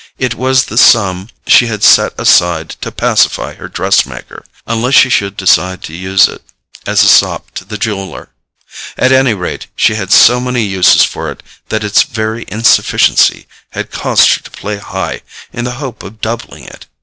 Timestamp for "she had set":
1.45-2.15